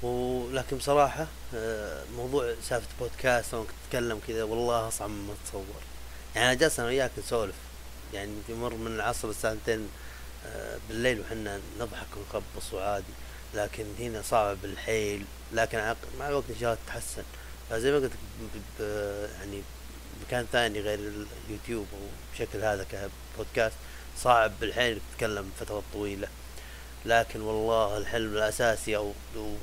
ولكن 0.02 0.76
بصراحة 0.76 1.26
آه، 1.55 2.05
موضوع 2.17 2.55
سالفة 2.69 2.88
بودكاست 3.00 3.55
وانك 3.55 3.69
تتكلم 3.87 4.21
كذا 4.29 4.43
والله 4.43 4.88
أصعب 4.88 5.11
مما 5.11 5.35
تتصور 5.45 5.64
يعني 6.35 6.47
أنا 6.47 6.55
جالس 6.55 6.81
أنا 6.81 6.88
وياك 6.88 7.11
نسولف. 7.19 7.55
يعني 8.14 8.33
تمر 8.49 8.75
من 8.75 8.87
العصر 8.87 9.29
الساعتين 9.29 9.88
آه، 10.47 10.79
بالليل 10.88 11.21
وحنا 11.21 11.61
نضحك 11.81 12.07
ونخبص 12.17 12.73
وعادي. 12.73 13.12
لكن 13.55 13.85
هنا 13.99 14.23
صعبة 14.23 14.55
بالحيل 14.62 15.25
لكن 15.52 15.95
مع 16.19 16.29
الوقت 16.29 16.45
ان 16.50 16.57
شاء 16.61 16.73
الله 16.73 16.83
تتحسن. 16.87 17.23
فزي 17.71 17.91
ما 17.93 17.97
قلت 17.97 18.12
يعني 19.41 19.62
مكان 20.26 20.47
ثاني 20.52 20.81
غير 20.81 20.99
اليوتيوب 21.49 21.87
وبشكل 21.93 22.59
هذا 22.64 22.87
كبودكاست 23.37 23.76
صعب 24.19 24.52
بالحيل 24.61 25.00
تتكلم 25.12 25.50
فترة 25.61 25.83
طويلة. 25.93 26.29
لكن 27.06 27.40
والله 27.40 27.99
الحلم 27.99 28.37
الأساسي 28.37 28.97
أو 28.97 29.12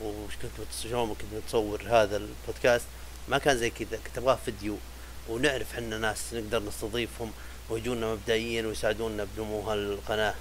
وش 0.04 0.34
كنت 0.42 0.68
شلون 0.84 1.10
كنت 1.10 1.44
تصور 1.48 1.82
هذا 1.88 2.18
البودكاست؟ 2.18 2.86
ما 3.28 3.38
كان 3.38 3.58
زي 3.58 3.70
كذا 3.70 4.00
كنت 4.06 4.18
أبغاه 4.18 4.38
فيديو. 4.46 4.78
ونعرف 5.30 5.74
حنا 5.74 5.98
ناس 5.98 6.34
نقدر 6.34 6.64
نستضيفهم 6.64 7.32
ويجونا 7.70 8.14
مبدئيا 8.14 8.68
ويساعدونا 8.68 9.28
بنمو 9.38 9.60
هالقناة. 9.62 10.36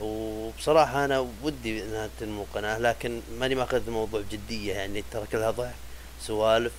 وبصراحة 0.00 1.04
أنا 1.04 1.28
ودي 1.42 1.82
إنها 1.82 2.10
تنمو 2.20 2.46
قناة 2.54 2.78
لكن 2.78 3.20
ماني 3.38 3.54
ماخذ 3.54 3.86
الموضوع 3.86 4.20
بجدية 4.20 4.74
يعني 4.74 5.04
ترى 5.10 5.26
كلها 5.32 5.50
ضحك 5.50 5.74
سوالف. 6.20 6.72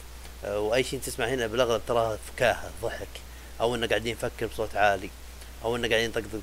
آه، 0.45 0.60
وأي 0.60 0.84
شيء 0.84 1.00
تسمع 1.00 1.25
هنا 1.25 1.48
بالأغلب 1.48 1.81
تراها 1.88 2.17
فكاهة 2.17 2.72
ضحك. 2.81 3.07
أو 3.62 3.75
إنه 3.75 3.88
قاعدين 3.88 4.15
نفكر 4.15 4.48
بصوت 4.48 4.75
عالي. 4.75 5.10
أو 5.63 5.75
إنه 5.75 5.89
قاعدين 5.89 6.12
طقطق 6.12 6.39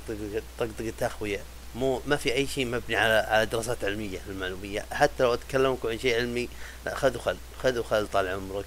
طقطق 0.59 0.93
تخوية 0.99 1.39
مو 1.75 2.01
ما 2.07 2.15
في 2.15 2.33
أي 2.33 2.47
شيء 2.47 2.65
مبني 2.65 2.95
على 2.95 3.13
على 3.13 3.45
دراسات 3.45 3.83
علمية 3.83 4.19
المعلومية. 4.27 4.85
حتى 4.91 5.23
لو 5.23 5.33
أتكلمكم 5.33 5.87
عن 5.87 5.99
شيء 5.99 6.15
علمي 6.15 6.49
لا 6.85 6.95
خذ 6.95 7.17
وخل 7.17 7.37
خذ 7.63 7.79
وخل 7.79 8.07
طال 8.07 8.27
عمرك. 8.27 8.65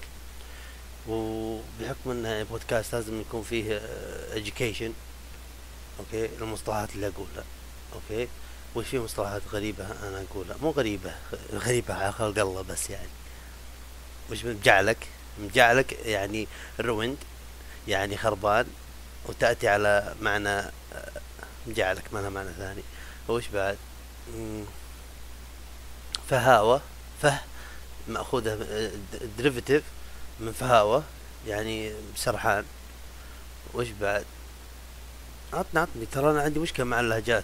وبحكم 1.07 2.09
انه 2.11 2.43
بودكاست 2.43 2.95
لازم 2.95 3.21
يكون 3.21 3.43
فيه 3.43 3.81
education 4.35 4.91
okay؟ 5.99 6.29
المصطلحات 6.41 6.95
اللي 6.95 7.07
أقولها 7.07 7.43
okay؟ 7.93 8.27
وش 8.75 8.85
في 8.85 8.99
مصطلحات 8.99 9.41
غريبة 9.51 9.85
أنا 9.85 10.25
أقولها. 10.31 10.55
مو 10.61 10.69
غريبة 10.69 11.15
غريبة 11.53 11.93
على 11.93 12.11
خلق 12.11 12.39
الله 12.39 12.61
بس 12.61 12.89
يعني. 12.89 13.09
وش 14.31 14.45
مجعلك. 14.45 15.07
مجعلك 15.39 15.93
يعني 16.05 16.47
ruined 16.79 17.17
يعني 17.87 18.17
خربان 18.17 18.65
وتأتي 19.25 19.67
على 19.67 20.15
معنى 20.21 20.71
مجعلك 21.67 22.03
ما 22.13 22.19
لها 22.19 22.29
معنى 22.29 22.49
ثاني. 22.57 22.81
وش 23.29 23.47
بعد؟ 23.47 23.77
فهاوة 26.29 26.81
فه 27.21 27.39
مأخوذة 28.07 28.57
دريفتيف 29.37 29.83
من 30.39 30.51
فهاوة 30.51 31.03
يعني 31.47 31.93
سرحان. 32.15 32.63
وش 33.73 33.87
بعد؟ 34.01 34.25
عطني 35.53 35.79
عطني 35.79 36.05
ترى 36.05 36.31
أنا 36.31 36.41
عندي 36.41 36.59
مشكلة 36.59 36.85
مع 36.85 36.99
اللهجات. 36.99 37.43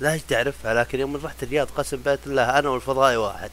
لهج 0.00 0.20
تعرفها 0.28 0.74
لكن 0.74 1.00
يوم 1.00 1.16
رحت 1.16 1.42
الرياض 1.42 1.68
قسم 1.76 2.02
بيت 2.02 2.26
الله 2.26 2.58
أنا 2.58 2.68
والفضائي 2.68 3.16
واحد. 3.16 3.50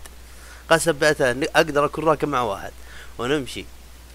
قسم 0.69 0.91
بيت 0.91 1.21
أقدر 1.21 1.85
أكون 1.85 2.03
راكب 2.03 2.27
مع 2.27 2.41
واحد. 2.41 2.71
ونمشي 3.17 3.65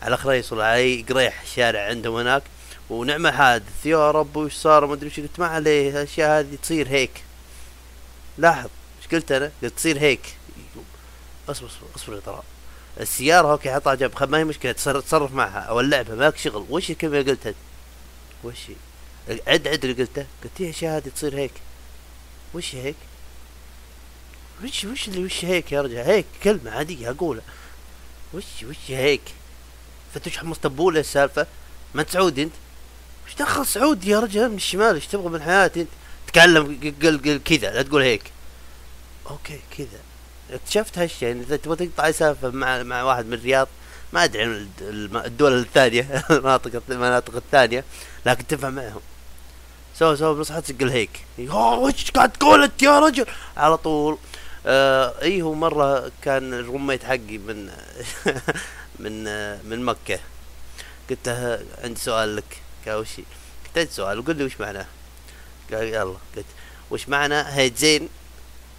على 0.03 0.17
خريص 0.17 0.53
ولا 0.53 0.65
على 0.65 1.03
قريح 1.03 1.43
الشارع 1.43 1.81
عندهم 1.81 2.17
هناك. 2.17 2.43
ونعمة 2.91 3.31
حادث 3.31 3.87
يا 3.87 4.11
رب 4.11 4.37
وش 4.37 4.55
صار؟ 4.55 4.87
ما 4.87 4.95
أدري 4.95 5.07
وش 5.07 5.21
قلت 5.21 5.39
ما 5.41 5.47
عليه 5.47 5.91
الأشياء 5.91 6.41
هذه 6.41 6.59
تصير 6.63 6.89
هيك. 6.89 7.25
لاحظ 8.39 8.69
إيش 9.03 9.15
قلت 9.15 9.33
أنا؟ 9.33 9.53
قلت 9.63 9.75
تصير 9.77 9.99
هيك. 9.99 10.37
اصبر 11.49 11.67
اصبر 11.67 11.87
اصبر 11.97 12.15
يا 12.15 12.21
ترى. 12.21 12.43
السيارة 13.01 13.53
okay 13.53 13.75
حطها 13.75 13.95
جنب. 13.95 14.31
ما 14.31 14.39
هي 14.39 14.45
مشكلة 14.45 14.73
تصرف 14.73 15.33
معها. 15.33 15.61
أو 15.61 15.81
اللعبة 15.81 16.15
ماك 16.15 16.37
شغل. 16.37 16.67
وش 16.71 16.91
الكلمة 16.91 17.19
اللي 17.19 17.31
قلتها؟ 17.31 17.55
وش 18.45 18.57
عد 19.47 19.69
عد 19.69 19.85
اللي 19.85 20.03
قلته. 20.03 20.27
قلت 20.45 20.61
إيه 20.61 20.67
الاشياء 20.67 20.97
هذه 20.97 21.09
تصير 21.09 21.37
هيك. 21.37 21.53
وش 22.55 22.75
هيك؟ 22.75 22.97
وش 24.65 24.85
وش 24.85 25.09
اللي 25.09 25.25
وش 25.25 25.45
هيك 25.45 25.73
يا 25.73 25.83
رجل 25.83 25.97
هيك 25.97 26.27
كلمة 26.43 26.71
عادية 26.71 27.11
أقولها. 27.11 27.43
وش 28.35 28.45
وش 28.63 28.77
هيك؟ 28.89 29.23
فتش 30.15 30.39
حمص 30.39 30.59
تبولة 30.59 31.01
السالفة. 31.01 31.47
ما 31.95 32.03
انت 32.03 32.11
سعودي 32.11 32.43
أنت؟ 32.43 32.55
وش 33.27 33.35
دخل 33.35 33.67
سعودي 33.67 34.11
يا 34.11 34.21
رجل 34.21 34.49
من 34.49 34.57
الشمال 34.57 34.95
إيش 34.95 35.07
تبغى 35.07 35.29
من 35.29 35.43
حياتي 35.43 35.81
أنت؟ 35.81 35.91
تكلم 36.33 36.95
قل 37.03 37.41
كذا 37.45 37.71
لا 37.71 37.83
تقول 37.83 38.03
هيك. 38.03 38.23
أوكي 39.31 39.61
كذا. 39.79 40.01
اكتشفت 40.51 40.99
هالشيء 40.99 41.29
يعني 41.29 41.41
إذا 41.41 41.57
تبغى 41.57 41.87
تقطع 41.87 42.11
سالفة 42.11 42.51
مع 42.51 42.83
مع 42.83 43.03
واحد 43.03 43.27
من 43.27 43.35
الرياض 43.35 43.69
ما 44.13 44.25
أدري 44.25 44.43
عن 44.43 44.69
الدول 45.27 45.59
الثانية 45.61 46.01
المناطق 46.31 46.83
المناطق 46.91 47.37
الثانية 47.37 47.85
لكن 48.27 48.47
تفهم 48.47 48.75
معهم. 48.75 49.01
سوى 49.99 50.17
سوى 50.17 50.35
بنص 50.35 50.53
حياتك 50.53 50.83
قل 50.83 50.89
هيك 50.91 51.25
وش 51.49 52.11
قاعد 52.11 52.33
تقول 52.33 52.63
أنت 52.63 52.83
يا 52.83 52.99
رجل؟ 53.01 53.27
على 53.57 53.77
طول. 53.77 54.19
آه 54.67 55.15
إي 55.23 55.43
هو 55.43 55.55
مرة 55.55 56.11
كان 56.23 56.55
الروميت 56.55 57.05
حقي 57.05 57.39
من 57.39 57.71
من 59.03 59.27
آه 59.29 59.59
من 59.65 59.85
مكة. 59.85 60.19
قلت 61.11 61.29
له 61.29 61.65
عندي 61.85 62.01
سؤال 62.01 62.37
لك 62.37 62.61
قال 62.87 62.95
وش 62.97 63.09
قلت 63.17 63.79
عندي 63.79 63.91
سؤال 63.91 64.25
قل 64.25 64.37
لي 64.37 64.45
وش 64.45 64.61
معناه. 64.61 64.87
قال 65.73 65.83
يلا 65.89 66.17
قلت 66.37 66.47
وش 66.91 67.09
معنى 67.09 67.35
هيد 67.35 67.77
زين؟ 67.77 68.09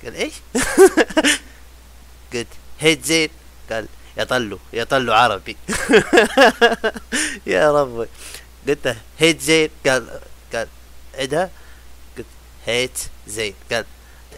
قال 0.04 0.16
إيش؟ 0.16 0.34
قلت 2.34 2.48
هيد 2.80 3.04
زين؟ 3.04 3.30
قال 3.70 3.88
يطلوا 4.18 4.58
يطلوا 4.74 5.16
عربي. 5.16 5.58
يا 7.48 7.72
ربي. 7.72 8.08
قلت 8.68 8.86
له 8.86 8.98
هيت 9.20 9.42
زين؟ 9.42 9.70
قال 9.86 10.20
قال 10.54 10.68
عدها 11.16 11.50
قلت 12.18 12.26
هيت 12.66 13.00
زين. 13.28 13.54
قال 13.72 13.86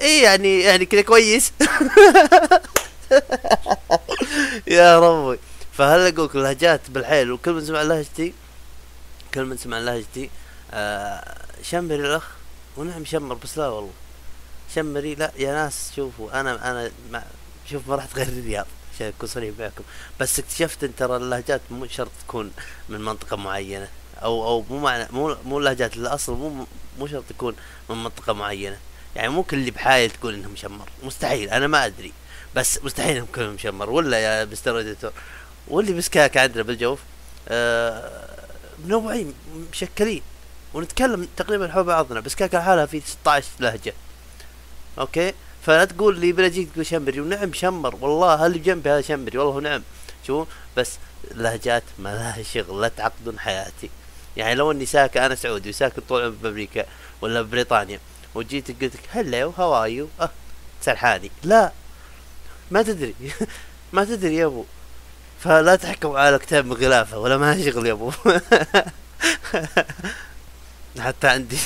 إيه 0.02 0.24
يعني 0.24 0.60
يعني 0.60 0.86
كذا 0.86 1.02
كويس. 1.02 1.52
يا 4.68 5.00
ربي. 5.00 5.40
فهل 5.78 6.00
اقولك 6.00 6.36
لهجات 6.36 6.90
بالحيل 6.90 7.32
وكل 7.32 7.54
من 7.54 7.66
سمع 7.66 7.82
لهجتي 7.82 8.34
كل 9.34 9.46
من 9.46 9.58
سمع 9.58 9.80
لهجتي 9.80 10.30
آه 10.72 11.38
شمري 11.64 11.96
الأخ. 11.96 12.24
ونعم 12.78 13.06
شمر 13.06 13.36
بس 13.36 13.58
لا 13.58 13.68
والله. 13.68 13.92
شمري 14.76 15.16
لا 15.16 15.32
يا 15.38 15.54
ناس 15.54 15.92
شوفوا 15.96 16.40
أنا 16.40 16.72
أنا 16.72 16.92
ما 17.12 17.24
شوف 17.72 17.90
ما 17.90 17.96
رحت 17.96 18.16
غير 18.16 18.28
الرياض 18.28 18.66
عشان 18.96 19.08
أكون 19.08 19.30
صريح 19.30 19.54
معكم. 19.60 19.84
بس 20.20 20.40
اكتشفت 20.40 20.84
إن 20.84 20.96
ترى 20.96 21.18
اللهجات 21.18 21.62
مو 21.72 21.88
شرط 21.88 22.12
تكون 22.28 22.52
من 22.90 23.02
منطقة 23.02 23.38
معينة. 23.38 23.88
أو 24.16 24.48
أو 24.48 24.66
مو 24.70 24.80
معنى 24.80 25.08
مو 25.12 25.36
مو 25.46 25.60
اللهجات 25.60 25.98
الأصل 25.98 26.34
مو 26.34 26.68
مو 27.00 27.08
شرط 27.08 27.24
تكون 27.30 27.56
من 27.90 28.04
منطقة 28.04 28.34
معينة. 28.34 28.78
يعني 29.16 29.30
مو 29.30 29.44
كل 29.44 29.58
اللي 29.58 29.72
بحايل 29.72 30.12
تقول 30.12 30.34
إنه 30.34 30.50
مشمر. 30.50 30.90
مستحيل 31.04 31.50
أنا 31.50 31.68
ما 31.68 31.86
أدري. 31.86 32.14
بس 32.56 32.80
مستحيل 32.84 33.16
إنهم 33.16 33.28
كلهم 33.36 33.54
مشمر. 33.54 33.90
ولا 33.90 34.20
يا 34.20 34.46
مستر 34.46 34.96
واللي 35.68 35.94
بسكاك 35.94 36.38
عندنا 36.38 36.64
بالجوف 36.64 37.00
آه 37.48 38.30
منوعين 38.86 39.34
مشكلين. 39.72 40.22
ونتكلم 40.76 41.28
تقريبا 41.38 41.72
حول 41.72 41.84
بعضنا 41.84 42.20
بسكاك 42.20 42.56
لحالها 42.56 42.86
في 42.86 43.02
16 43.02 43.48
لهجة. 43.60 43.94
okay؟ 45.00 45.34
فلا 45.66 45.86
تقول 45.86 46.20
لي 46.20 46.32
بلجيك 46.32 46.72
تقول 46.72 46.86
شمري. 46.86 47.20
ونعم 47.20 47.54
شمر. 47.54 47.96
والله 47.96 48.46
اللي 48.46 48.60
بجنبي 48.60 48.90
هذا 48.90 49.02
شمري؟ 49.02 49.38
والله 49.38 49.62
نعم. 49.62 49.84
شو؟ 50.28 50.46
بس 50.78 50.92
لهجات 51.32 51.84
ما 52.00 52.10
لها 52.10 52.44
شغل 52.44 52.82
لا 52.82 52.88
تعقدون 52.88 53.40
حياتي. 53.40 53.90
يعني 54.38 54.56
لو 54.56 54.72
إني 54.72 54.86
ساكن 54.86 55.22
أنا 55.22 55.36
سعودي 55.36 55.70
وساكن 55.70 56.02
طول 56.10 56.22
عمري 56.22 56.38
بامريكا 56.44 56.86
ولا 57.22 57.42
ببريطانيا 57.42 58.00
وجيت 58.36 58.68
قلت 58.68 58.96
لك 58.96 59.10
هلا 59.12 59.52
هاو 59.58 59.86
يو 59.86 60.08
أه 60.22 60.30
سرحاني. 60.82 61.32
لا 61.44 61.72
ما 62.72 62.82
تدري. 62.82 63.16
ما 63.94 64.06
تدري 64.06 64.36
يا 64.36 64.46
أبو. 64.46 64.66
فلا 65.40 65.76
تحكم 65.76 66.12
على 66.12 66.40
كتاب 66.40 66.66
مغلافة 66.66 67.18
ولا 67.18 67.38
ما 67.38 67.66
شغل 67.66 67.86
يا 67.86 67.92
أبو. 67.92 68.12
حتى 71.00 71.28
عندي 71.28 71.58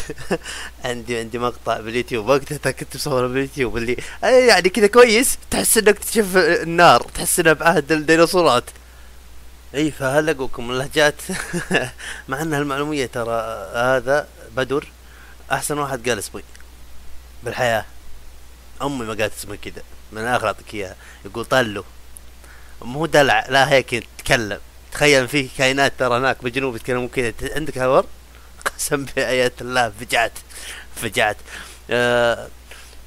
عندي 0.85 1.19
عندي 1.19 1.39
مقطع 1.39 1.79
باليوتيوب 1.79 2.27
وقتها 2.27 2.71
كنت 2.71 2.95
مصوره 2.95 3.27
باليوتيوب 3.27 3.77
اللي 3.77 3.97
يعني 4.23 4.69
كذا 4.69 4.87
كويس 4.87 5.37
تحس 5.51 5.77
إنك 5.77 5.99
تشوف 5.99 6.37
النار 6.37 7.01
تحس 7.01 7.39
إنها 7.39 7.53
بعهد 7.53 7.91
الديناصورات. 7.91 8.63
إي 9.75 9.91
فهل 9.91 10.29
اقولكم 10.29 10.71
اللهجات. 10.71 11.15
مع 12.29 12.41
إن 12.41 12.53
المعلومية 12.53 13.05
ترى 13.05 13.41
هذا 13.75 14.27
بدر 14.55 14.87
أحسن 15.51 15.77
واحد 15.77 16.09
قال 16.09 16.19
اسمي 16.19 16.43
بالحياة. 17.43 17.85
أمي 18.81 19.05
ما 19.05 19.13
قالت 19.13 19.33
اسمي 19.37 19.57
كذا 19.57 19.83
من 20.11 20.21
الآخر 20.21 20.47
أعطيك 20.47 20.73
إياها. 20.73 20.95
يقول 21.25 21.45
طلو. 21.45 21.83
مو 22.81 23.05
دلع 23.05 23.45
لا 23.49 23.71
هيك 23.71 24.05
تتكلم 24.17 24.59
تخيل 24.91 25.27
في 25.27 25.47
كائنات 25.57 25.93
ترى 25.99 26.17
هناك 26.17 26.43
بالجنوب 26.43 26.75
يتكلمون 26.75 27.07
كذا. 27.07 27.33
عندك 27.55 27.77
هالور 27.77 28.05
قسم 28.79 29.05
بآيات 29.05 29.61
الله. 29.61 29.89
فجعت. 29.89 30.31
فجعت. 30.95 31.37
آه 31.89 32.47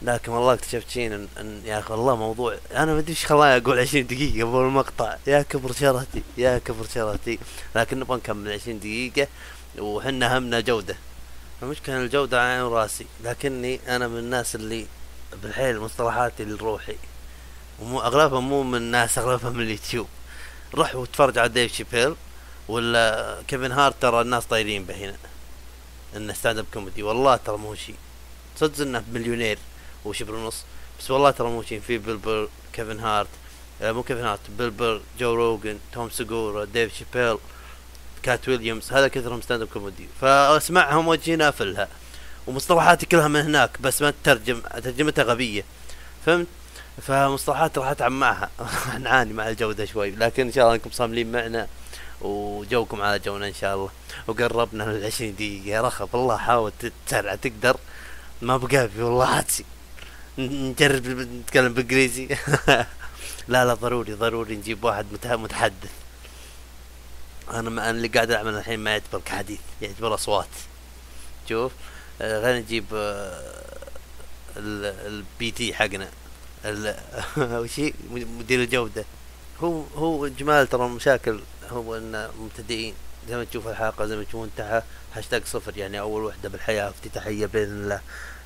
لكن 0.03 0.33
والله 0.33 0.55
اكتشفت 0.55 0.91
شيء 0.91 1.07
ان, 1.07 1.29
إن 1.41 1.63
يا 1.65 1.79
أخي 1.79 1.93
والله 1.93 2.17
موضوع 2.17 2.57
أنا 2.75 2.93
ما 2.93 2.99
أدري 2.99 3.11
إيش 3.11 3.27
خلاني 3.27 3.57
أقول 3.57 3.79
20 3.79 4.07
دقيقة 4.07 4.49
قبل 4.49 4.59
المقطع. 4.59 5.17
يا 5.27 5.43
كبر 5.43 5.73
شرتي 5.73 6.23
يا 6.37 6.59
كبر 6.59 6.87
شرتي. 6.95 7.39
لكن 7.77 8.01
نبغى 8.01 8.17
نكمل 8.17 8.53
20 8.53 8.79
دقيقة 8.79 9.29
وحنا 9.79 10.39
همنا 10.39 10.61
جودة. 10.61 10.97
المشكلة 11.63 11.97
الجودة 11.97 12.43
عين 12.43 12.63
راسي. 12.63 13.07
لكني 13.25 13.81
أنا 13.89 14.09
من 14.09 14.19
الناس 14.19 14.55
اللي 14.55 14.87
بالحيل 15.43 15.81
مصطلحاتي 15.81 16.45
لروحي. 16.45 16.97
ومو 17.81 18.01
أغلبها 18.01 18.41
مو 18.41 18.63
من 18.63 18.79
الناس 18.79 19.19
أغلبها 19.19 19.51
من 19.51 19.61
اليوتيوب. 19.63 20.09
روح 20.75 20.95
وتفرج 20.95 21.39
على 21.39 21.49
ديف 21.49 21.75
شيبيل 21.75 22.15
ولا 22.69 23.37
كيفن 23.49 23.73
هارت 23.73 23.95
ترى 24.01 24.21
الناس 24.21 24.45
طايرين 24.45 24.85
به 24.85 24.95
هنا 24.95 25.17
انه 26.16 26.33
stand-up 26.33 26.67
comedy 26.75 27.03
والله 27.03 27.37
ترى 27.37 27.57
مو 27.57 27.75
شيء 27.75 27.94
صدق 28.57 28.81
إنه 28.81 29.05
مليونير 29.12 29.59
وشبر 30.05 30.35
ونص 30.35 30.64
بس 31.01 31.11
والله 31.11 31.31
ترى 31.31 31.48
مو 31.48 31.62
شيء 31.62 31.81
في 31.81 31.98
بيل 31.99 32.24
بير 32.24 32.49
كيفن 32.72 33.01
هارت. 33.01 33.29
آه 33.83 33.92
مو 33.92 34.03
كيفن 34.03 34.25
هارت 34.25 34.40
بيل 34.59 34.80
بير 34.80 35.01
جو 35.18 35.35
روجن 35.35 35.79
توم 35.92 36.11
سيجورا 36.11 36.64
ديف 36.64 36.94
شيبيل 36.94 37.38
كات 38.22 38.48
ويليامز. 38.48 38.92
هذا 38.92 39.09
كثرهم 39.09 39.40
stand-up 39.41 39.69
comedy 39.69 40.09
فأسمعهم 40.20 41.09
وجهي 41.09 41.48
افلها 41.48 41.88
ومصطلحاتي 42.46 43.07
كلها 43.07 43.29
من 43.29 43.40
هناك 43.40 43.81
بس 43.81 44.03
ما 44.03 44.11
تترجم 44.11 44.61
ترجمتها 44.61 45.25
غبية. 45.25 45.64
فهمت؟ 46.27 46.46
فمصطلحات 47.03 47.79
راح 47.79 47.88
أتعب 47.88 48.12
معها. 48.12 48.51
نعاني 49.05 49.33
مع 49.33 49.48
الجودة 49.48 49.85
شوي. 49.85 50.11
لكن 50.11 50.46
إن 50.46 50.53
شاء 50.53 50.64
الله 50.64 50.75
إنكم 50.75 50.90
صاملين 50.90 51.33
معنا. 51.33 51.68
وجوكم 52.23 53.03
على 53.03 53.19
جونا 53.19 53.49
إن 53.49 53.55
شاء 53.55 53.75
الله. 53.75 53.91
وقربنا 54.27 54.85
من 54.85 54.95
العشرين 54.97 55.35
دقيقة. 55.35 55.67
يا 55.67 55.81
رخب 55.81 56.09
والله 56.15 56.37
حاول 56.37 56.73
تسرع 57.07 57.35
تقدر. 57.35 57.77
ما 58.43 58.57
بقى 58.57 58.89
في 58.89 59.03
والله 59.03 59.27
عادسي 59.27 59.65
نجرب 60.39 61.07
نتكلم 61.07 61.73
بإنجليزي. 61.75 62.29
لا 63.49 63.65
لا 63.65 63.75
ضروري 63.75 64.13
ضروري 64.13 64.57
نجيب 64.57 64.85
واحد 64.85 65.07
متحدث. 65.25 65.91
أنا 67.51 67.71
ما 67.71 67.91
أنا 67.91 67.91
اللي 67.91 68.09
قاعد 68.09 68.31
اعمل 68.31 68.55
الحين 68.55 68.81
ما 68.81 68.91
يعتبر 68.91 69.21
كحديث 69.25 69.61
يعتبر 69.83 70.15
أصوات. 70.15 70.49
شوف 71.49 71.73
آه 72.21 72.43
خلينا 72.43 72.61
نجيب 72.61 72.85
آه 72.95 73.53
البي 74.57 75.51
تي 75.51 75.75
حقنا. 75.75 76.09
وش 77.37 77.81
مدير 78.11 78.63
الجودة. 78.63 79.05
هو 79.61 79.83
هو 79.97 80.29
جمال 80.29 80.67
ترى 80.69 80.87
المشاكل 80.87 81.41
هو 81.73 81.97
ان 81.97 82.31
مبتدئين. 82.39 82.95
زي 83.29 83.37
ما 83.37 83.45
تشوف 83.45 83.69
الحلقة 83.69 84.07
زي 84.07 84.17
ما 84.17 84.25
تشوفون 84.25 84.51
تحت 84.57 84.83
هاشتاج 85.15 85.45
صفر 85.45 85.77
يعني 85.77 86.01
أول 86.01 86.25
وحدة 86.25 86.49
بالحياة 86.49 86.89
افتتاحية 86.89 87.47
بإذن 87.47 87.83
الله. 87.83 88.01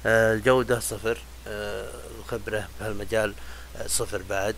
آه 0.06 0.34
الجودة 0.34 0.80
صفر 0.80 1.18
آه 1.48 1.90
الخبرة 2.20 2.68
بهالمجال 2.80 3.34
آه 3.76 3.86
صفر 3.86 4.22
بعد. 4.30 4.54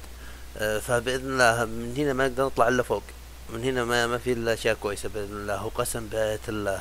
فبإذن 0.58 1.30
الله 1.32 1.64
من 1.64 1.94
هنا 1.96 2.12
ما 2.12 2.28
نقدر 2.28 2.46
نطلع 2.46 2.68
إلا 2.68 2.82
فوق. 2.82 3.02
من 3.50 3.64
هنا 3.64 3.84
ما 3.84 4.06
ما 4.06 4.18
في 4.18 4.32
إلا 4.32 4.52
أشياء 4.52 4.74
كويسة 4.74 5.08
بإذن 5.08 5.36
الله. 5.36 5.66
وقسم 5.66 6.06
بآية 6.06 6.40
الله. 6.48 6.80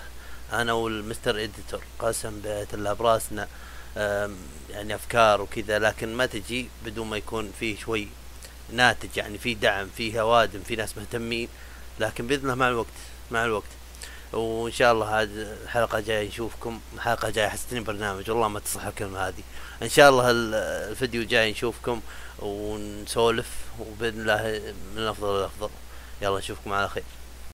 أنا 0.53 0.73
وال 0.73 0.91
mister 0.91 1.43
editor 1.43 1.81
قسم 1.99 2.39
بآية 2.39 2.67
الله 2.73 2.93
برأسنا. 2.93 3.47
يعني 4.69 4.95
أفكار 4.95 5.41
وكذا 5.41 5.79
لكن 5.79 6.13
ما 6.13 6.25
تجي 6.25 6.69
بدون 6.85 7.07
ما 7.07 7.17
يكون 7.17 7.51
فيه 7.59 7.77
شوي 7.77 8.07
ناتج 8.71 9.17
يعني 9.17 9.37
في 9.37 9.53
دعم 9.53 9.89
في 9.97 10.19
هوادم 10.19 10.59
في 10.59 10.75
ناس 10.75 10.97
مهتمين. 10.97 11.49
لكن 11.99 12.27
باذن 12.27 12.43
الله 12.43 12.55
مع 12.55 12.67
الوقت 12.67 12.87
مع 13.31 13.45
الوقت. 13.45 13.69
وإن 14.33 14.71
شاء 14.71 14.93
الله 14.93 15.21
هذه 15.21 15.29
الحلقة 15.63 15.99
جاية 15.99 16.27
نشوفكم 16.27 16.79
حلقه 16.99 17.29
جاية 17.29 17.47
حسيتني 17.47 17.79
برنامج 17.79 18.29
والله 18.29 18.47
ما 18.47 18.59
تصح 18.59 18.85
الكلمة 18.85 19.27
هذه. 19.27 19.43
إن 19.83 19.89
شاء 19.89 20.09
الله 20.09 20.31
الفيديو 20.31 21.23
جاي 21.23 21.51
نشوفكم 21.51 22.01
ونسولف 22.39 23.49
وبإذن 23.79 24.21
الله 24.21 24.73
من 24.95 25.01
الأفضل 25.01 25.37
للأفضل. 25.37 25.69
يلا 26.21 26.37
نشوفكم 26.37 26.73
على 26.73 26.89
خير. 26.89 27.03